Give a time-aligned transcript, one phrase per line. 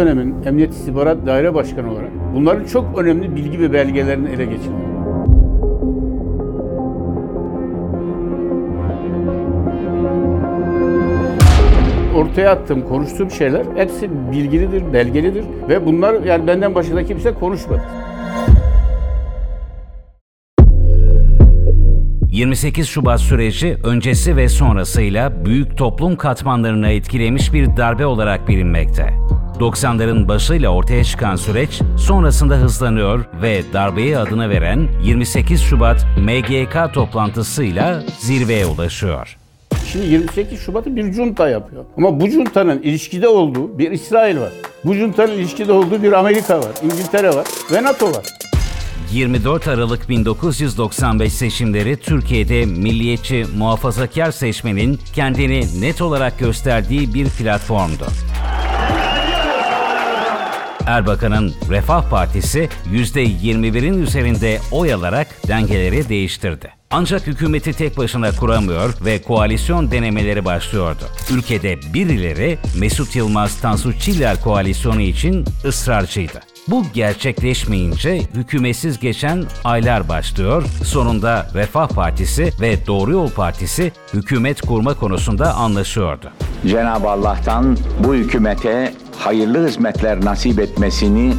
[0.00, 4.90] Dönemin Emniyet İstihbarat Daire Başkanı olarak bunların çok önemli bilgi ve belgelerini ele geçirdim.
[12.14, 17.82] ortaya attığım, konuştuğum şeyler hepsi bilgilidir, belgelidir ve bunlar yani benden başka kimse konuşmadı.
[22.30, 29.14] 28 Şubat süreci öncesi ve sonrasıyla büyük toplum katmanlarını etkilemiş bir darbe olarak bilinmekte.
[29.60, 38.02] 90'ların başıyla ortaya çıkan süreç sonrasında hızlanıyor ve darbeye adını veren 28 Şubat MGK toplantısıyla
[38.18, 39.36] zirveye ulaşıyor.
[39.86, 41.84] Şimdi 28 Şubat'ı bir junta yapıyor.
[41.96, 44.52] Ama bu juntanın ilişkide olduğu bir İsrail var.
[44.84, 48.24] Bu juntanın ilişkide olduğu bir Amerika var, İngiltere var ve NATO var.
[49.12, 58.06] 24 Aralık 1995 seçimleri Türkiye'de milliyetçi muhafazakar seçmenin kendini net olarak gösterdiği bir platformdu.
[60.86, 66.70] Erbakan'ın Refah Partisi %21'in üzerinde oy alarak dengeleri değiştirdi.
[66.90, 71.04] Ancak hükümeti tek başına kuramıyor ve koalisyon denemeleri başlıyordu.
[71.32, 76.40] Ülkede birileri Mesut Yılmaz Tansu Çiller koalisyonu için ısrarcıydı.
[76.68, 80.62] Bu gerçekleşmeyince hükümetsiz geçen aylar başlıyor.
[80.84, 86.30] Sonunda Refah Partisi ve Doğru Yol Partisi hükümet kurma konusunda anlaşıyordu.
[86.66, 91.34] Cenab-ı Allah'tan bu hükümete hayırlı hizmetler nasip etmesini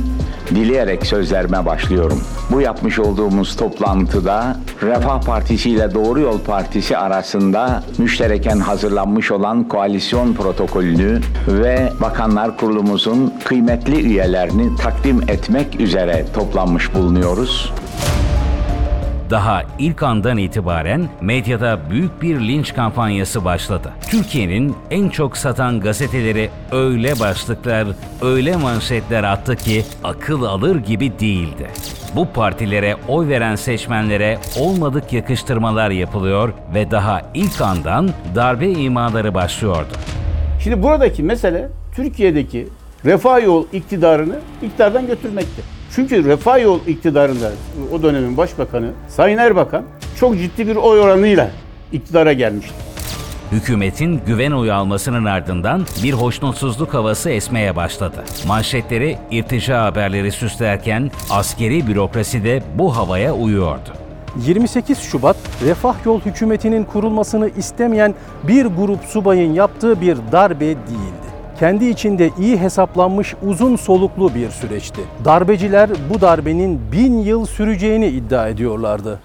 [0.50, 2.24] dileyerek sözlerime başlıyorum.
[2.52, 10.34] Bu yapmış olduğumuz toplantıda Refah Partisi ile Doğru Yol Partisi arasında müştereken hazırlanmış olan koalisyon
[10.34, 17.74] protokolünü ve Bakanlar Kurulumuzun kıymetli üyelerini takdim etmek üzere toplanmış bulunuyoruz.
[19.32, 23.92] Daha ilk andan itibaren medyada büyük bir linç kampanyası başladı.
[24.10, 27.88] Türkiye'nin en çok satan gazeteleri öyle başlıklar,
[28.22, 31.68] öyle manşetler attı ki akıl alır gibi değildi.
[32.16, 39.94] Bu partilere oy veren seçmenlere olmadık yakıştırmalar yapılıyor ve daha ilk andan darbe imaları başlıyordu.
[40.64, 42.68] Şimdi buradaki mesele Türkiye'deki
[43.06, 45.81] refah yol iktidarını iktidardan götürmekti.
[45.96, 47.52] Çünkü refah yol iktidarında
[47.94, 49.84] o dönemin başbakanı Sayın Erbakan
[50.20, 51.52] çok ciddi bir oy oranıyla
[51.92, 52.74] iktidara gelmişti.
[53.52, 58.24] Hükümetin güven oyu almasının ardından bir hoşnutsuzluk havası esmeye başladı.
[58.48, 63.90] Manşetleri irtica haberleri süslerken askeri bürokrasi de bu havaya uyuyordu.
[64.46, 71.21] 28 Şubat Refah Yol hükümetinin kurulmasını istemeyen bir grup subayın yaptığı bir darbe değildi.
[71.62, 75.02] Kendi içinde iyi hesaplanmış uzun soluklu bir süreçti.
[75.26, 79.20] Darbeciler bu darbenin bin yıl süreceğini iddia ediyorlardı.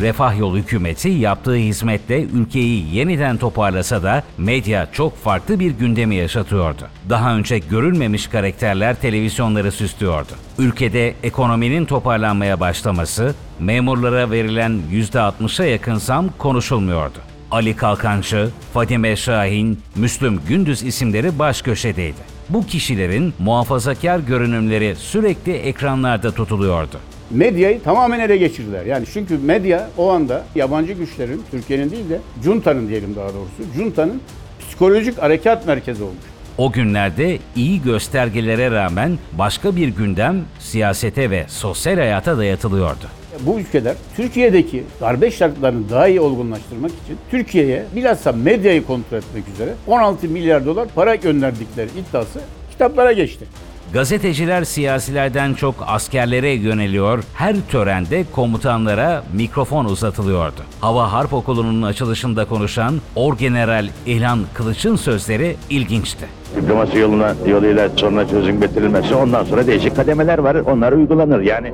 [0.00, 6.82] Refah Yol hükümeti yaptığı hizmetle ülkeyi yeniden toparlasa da medya çok farklı bir gündemi yaşatıyordu.
[7.08, 10.32] Daha önce görülmemiş karakterler televizyonları süslüyordu.
[10.58, 17.29] Ülkede ekonominin toparlanmaya başlaması, memurlara verilen %60'a yakın zam konuşulmuyordu.
[17.50, 22.18] Ali Kalkancı, Fadime Şahin, Müslüm Gündüz isimleri baş köşedeydi.
[22.48, 27.00] Bu kişilerin muhafazakar görünümleri sürekli ekranlarda tutuluyordu.
[27.30, 28.84] Medyayı tamamen ele geçirdiler.
[28.86, 34.20] Yani çünkü medya o anda yabancı güçlerin, Türkiye'nin değil de juntanın diyelim daha doğrusu, juntanın
[34.60, 36.24] psikolojik harekat merkezi olmuş.
[36.58, 43.19] O günlerde iyi göstergelere rağmen başka bir gündem siyasete ve sosyal hayata dayatılıyordu.
[43.46, 49.74] Bu ülkeler Türkiye'deki darbe şartlarını daha iyi olgunlaştırmak için Türkiye'ye bilhassa medyayı kontrol etmek üzere
[49.86, 52.40] 16 milyar dolar para gönderdikleri iddiası
[52.70, 53.46] kitaplara geçti.
[53.92, 60.60] Gazeteciler siyasilerden çok askerlere yöneliyor, her törende komutanlara mikrofon uzatılıyordu.
[60.80, 66.26] Hava Harp Okulu'nun açılışında konuşan Orgeneral İlhan Kılıç'ın sözleri ilginçti.
[66.56, 70.54] Diplomasi yoluna yoluyla sonra çözüm getirilmesi ondan sonra değişik kademeler var.
[70.54, 71.40] Onlar uygulanır.
[71.40, 71.72] Yani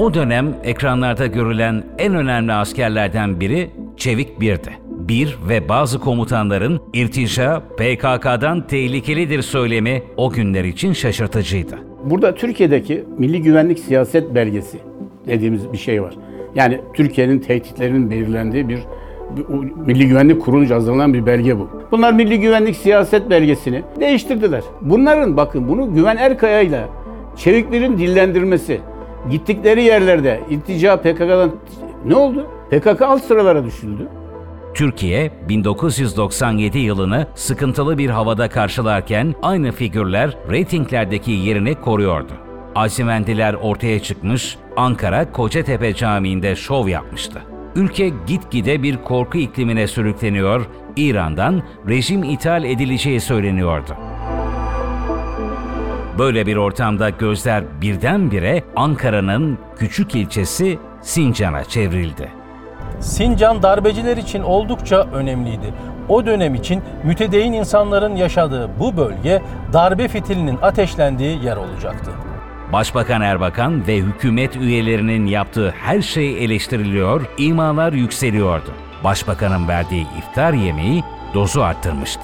[0.00, 4.70] O dönem ekranlarda görülen en önemli askerlerden biri Çevik Bir'di.
[4.88, 11.78] Bir ve bazı komutanların irtica PKK'dan tehlikelidir söylemi o günler için şaşırtıcıydı.
[12.04, 14.78] Burada Türkiye'deki milli güvenlik siyaset belgesi
[15.26, 16.14] dediğimiz bir şey var.
[16.54, 18.80] Yani Türkiye'nin tehditlerinin belirlendiği bir,
[19.86, 21.70] Milli Güvenlik Kurulu'nca hazırlanan bir belge bu.
[21.90, 24.62] Bunlar Milli Güvenlik Siyaset Belgesi'ni değiştirdiler.
[24.80, 26.86] Bunların bakın bunu Güven Erkaya ile
[27.36, 28.80] Çevikler'in dillendirmesi,
[29.30, 31.50] gittikleri yerlerde iltica PKK'dan
[32.04, 32.46] ne oldu?
[32.70, 34.08] PKK alt sıralara düşüldü.
[34.74, 42.32] Türkiye 1997 yılını sıkıntılı bir havada karşılarken aynı figürler reytinglerdeki yerini koruyordu.
[42.74, 47.42] Asimendiler ortaya çıkmış, Ankara Kocatepe Camii'nde şov yapmıştı.
[47.76, 53.96] Ülke gitgide bir korku iklimine sürükleniyor, İran'dan rejim ithal edileceği söyleniyordu.
[56.20, 62.28] Böyle bir ortamda gözler birdenbire Ankara'nın küçük ilçesi Sincan'a çevrildi.
[63.00, 65.74] Sincan darbeciler için oldukça önemliydi.
[66.08, 72.10] O dönem için mütedeyyin insanların yaşadığı bu bölge darbe fitilinin ateşlendiği yer olacaktı.
[72.72, 78.70] Başbakan Erbakan ve hükümet üyelerinin yaptığı her şey eleştiriliyor, imalar yükseliyordu.
[79.04, 82.22] Başbakanın verdiği iftar yemeği dozu arttırmıştı.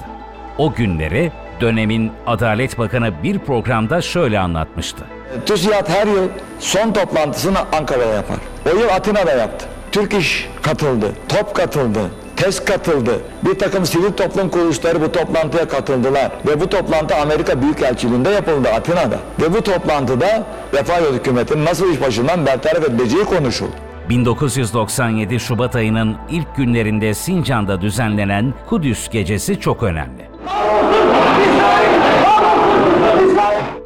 [0.57, 1.31] O günleri
[1.61, 5.03] dönemin Adalet Bakanı bir programda şöyle anlatmıştı.
[5.45, 8.37] TÜSİAD her yıl son toplantısını Ankara'da yapar.
[8.65, 9.65] O yıl Atina'da yaptı.
[9.91, 11.99] Türk İş katıldı, TOP katıldı,
[12.35, 13.11] TES katıldı.
[13.45, 16.31] Bir takım sivil toplum kuruluşları bu toplantıya katıldılar.
[16.47, 19.19] Ve bu toplantı Amerika Büyükelçiliğinde yapıldı Atina'da.
[19.41, 20.43] Ve bu toplantıda
[20.73, 23.71] Refah Yol Hükümeti'nin nasıl iş başından bertaraf edileceği konuşuldu.
[24.09, 30.26] 1997 Şubat ayının ilk günlerinde Sincan'da düzenlenen Kudüs Gecesi çok önemli.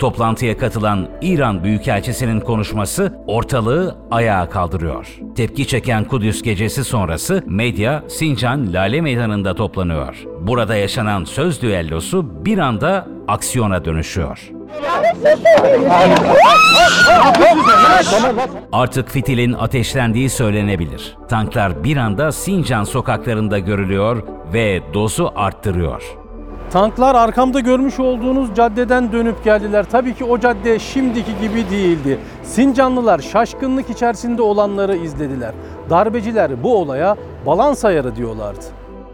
[0.01, 5.19] Toplantıya katılan İran Büyükelçisi'nin konuşması ortalığı ayağa kaldırıyor.
[5.35, 10.23] Tepki çeken Kudüs Gecesi sonrası medya Sincan Lale Meydanı'nda toplanıyor.
[10.41, 14.51] Burada yaşanan söz düellosu bir anda aksiyona dönüşüyor.
[18.71, 21.17] Artık fitilin ateşlendiği söylenebilir.
[21.29, 24.23] Tanklar bir anda Sincan sokaklarında görülüyor
[24.53, 26.20] ve dozu arttırıyor.
[26.71, 29.85] Tanklar arkamda görmüş olduğunuz caddeden dönüp geldiler.
[29.91, 32.19] Tabii ki o cadde şimdiki gibi değildi.
[32.43, 35.51] Sincanlılar şaşkınlık içerisinde olanları izlediler.
[35.89, 37.15] Darbeciler bu olaya
[37.45, 38.65] balans ayarı diyorlardı.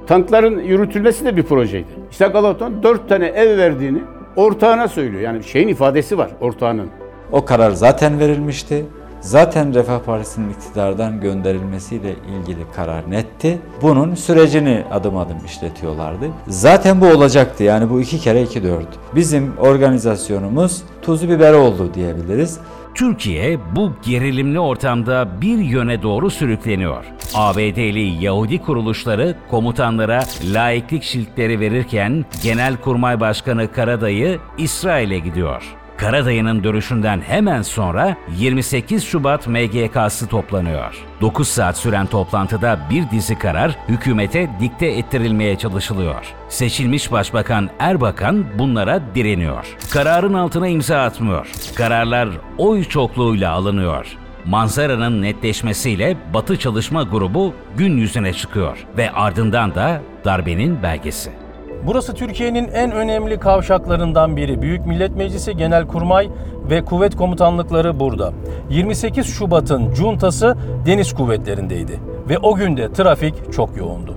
[0.08, 1.88] Tankların yürütülmesi de bir projeydi.
[2.12, 4.02] İshak Alaton dört tane ev verdiğini
[4.36, 5.22] ortağına söylüyor.
[5.22, 6.90] Yani şeyin ifadesi var ortağının.
[7.32, 8.86] O karar zaten verilmişti.
[9.22, 13.60] Zaten Refah Partisi'nin iktidardan gönderilmesiyle ilgili karar netti.
[13.82, 16.26] Bunun sürecini adım adım işletiyorlardı.
[16.48, 17.64] Zaten bu olacaktı.
[17.64, 18.88] Yani bu iki kere iki dört.
[19.16, 22.60] Bizim organizasyonumuz tuzu biber oldu diyebiliriz.
[22.96, 27.06] Türkiye bu gerilimli ortamda bir yöne doğru sürükleniyor.
[27.36, 30.24] ABD'li Yahudi kuruluşları komutanlara
[30.54, 35.64] laiklik şiltleri verirken Genelkurmay Başkanı Karadayı İsrail'e gidiyor.
[35.98, 41.06] Karadayı'nın dönüşünden hemen sonra 28 Şubat MGK'sı toplanıyor.
[41.22, 46.34] 9 saat süren toplantıda bir dizi karar hükümete dikte ettirilmeye çalışılıyor.
[46.50, 49.78] Seçilmiş Başbakan Erbakan bunlara direniyor.
[49.94, 51.52] Kararın altına imza atmıyor.
[51.76, 54.18] Kararlar oy çokluğuyla alınıyor.
[54.46, 61.47] Manzaranın netleşmesiyle Batı Çalışma Grubu gün yüzüne çıkıyor ve ardından da darbenin belgesi.
[61.86, 64.62] Burası Türkiye'nin en önemli kavşaklarından biri.
[64.62, 66.30] Büyük Millet Meclisi, Genelkurmay
[66.70, 68.34] ve kuvvet komutanlıkları burada.
[68.70, 74.14] 28 Şubat'ın cuntası deniz kuvvetlerindeydi ve o günde trafik çok yoğundu.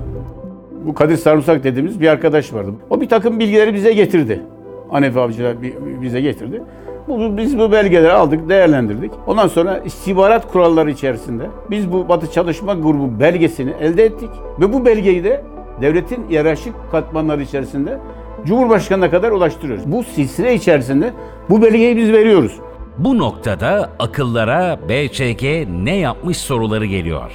[0.86, 2.70] Bu Kadir Sarımsak dediğimiz bir arkadaş vardı.
[2.90, 4.42] O bir takım bilgileri bize getirdi.
[4.90, 6.62] Hanefi Avcılar bi- bize getirdi.
[7.08, 9.10] Bu, biz bu belgeleri aldık, değerlendirdik.
[9.26, 14.30] Ondan sonra istihbarat kuralları içerisinde biz bu Batı Çalışma Grubu belgesini elde ettik.
[14.60, 15.42] Ve bu belgeyi de
[15.80, 17.98] devletin yararşık katmanları içerisinde
[18.46, 19.92] Cumhurbaşkanı'na kadar ulaştırıyoruz.
[19.92, 21.12] Bu silsile içerisinde
[21.50, 22.52] bu belgeyi biz veriyoruz.
[22.98, 25.42] Bu noktada akıllara BÇG
[25.84, 27.30] ne yapmış soruları geliyor.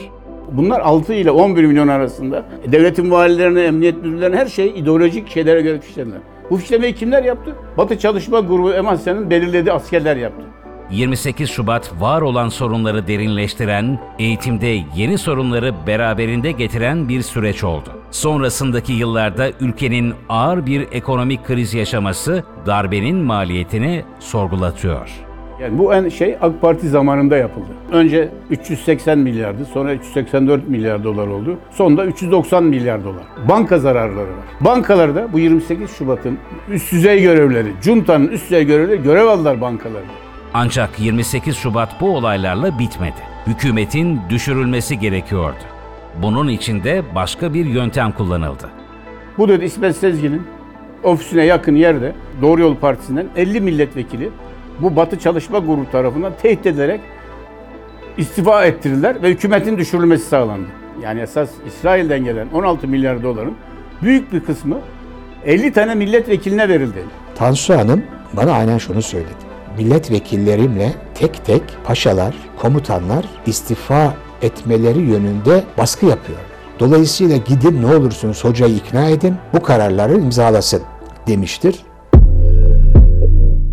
[0.52, 5.80] Bunlar 6 ile 11 milyon arasında devletin valilerine, emniyet müdürlerine her şey ideolojik şeylere göre
[5.80, 6.20] fişlediler.
[6.50, 7.56] Bu fişlemeyi kimler yaptı?
[7.78, 10.46] Batı Çalışma Grubu Emasya'nın belirlediği askerler yaptı.
[10.92, 17.90] 28 Şubat var olan sorunları derinleştiren, eğitimde yeni sorunları beraberinde getiren bir süreç oldu.
[18.12, 25.10] Sonrasındaki yıllarda ülkenin ağır bir ekonomik kriz yaşaması darbenin maliyetini sorgulatıyor.
[25.62, 27.68] Yani bu en şey AK Parti zamanında yapıldı.
[27.92, 31.58] Önce 380 milyardı, sonra 384 milyar dolar oldu.
[31.72, 33.24] Sonunda 390 milyar dolar.
[33.50, 34.46] Banka zararları var.
[34.62, 36.38] Bankalarda bu 28 Şubat'ın
[36.70, 40.25] üst düzey görevleri, Cunta'nın üst düzey görevleri görev aldılar bankalarda.
[40.58, 43.22] Ancak 28 Şubat bu olaylarla bitmedi.
[43.48, 45.64] Hükümetin düşürülmesi gerekiyordu.
[46.22, 48.70] Bunun için de başka bir yöntem kullanıldı.
[49.38, 50.48] Bu dedi İsmet Sezgin'in
[51.04, 54.30] ofisine yakın yerde Doğru Yol Partisi'nden 50 milletvekili
[54.80, 57.02] bu Batı Çalışma Grubu tarafından tehdit edilerek
[58.18, 60.68] istifa ettirirler ve hükümetin düşürülmesi sağlandı.
[61.02, 63.56] Yani esas İsrail'den gelen 16 milyar doların
[64.02, 64.78] büyük bir kısmı
[65.46, 67.04] 50 tane milletvekiline verildi.
[67.36, 69.45] Tansu Hanım bana aynen şunu söyledi.
[69.78, 76.40] Milletvekillerimle tek tek paşalar, komutanlar istifa etmeleri yönünde baskı yapıyor.
[76.80, 80.82] Dolayısıyla gidin ne olursunuz hocayı ikna edin, bu kararları imzalasın
[81.28, 81.76] demiştir.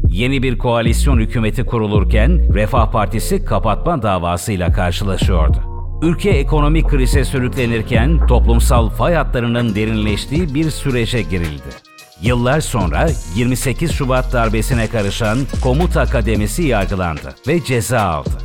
[0.09, 5.57] Yeni bir koalisyon hükümeti kurulurken Refah Partisi kapatma davasıyla karşılaşıyordu.
[6.03, 11.92] Ülke ekonomik krize sürüklenirken toplumsal fay hatlarının derinleştiği bir sürece girildi.
[12.23, 18.39] Yıllar sonra 28 Şubat darbesine karışan Komuta Akademisi yargılandı ve ceza aldı.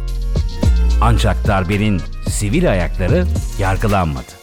[1.01, 3.25] Ancak darbenin sivil ayakları
[3.59, 4.36] yargılanmadı.